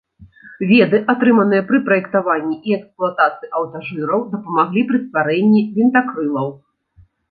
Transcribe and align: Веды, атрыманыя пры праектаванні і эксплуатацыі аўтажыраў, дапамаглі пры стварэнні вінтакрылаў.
Веды, 0.69 1.01
атрыманыя 1.13 1.65
пры 1.67 1.81
праектаванні 1.91 2.57
і 2.71 2.75
эксплуатацыі 2.79 3.53
аўтажыраў, 3.63 4.19
дапамаглі 4.35 4.81
пры 4.93 4.97
стварэнні 5.07 5.61
вінтакрылаў. 5.81 6.55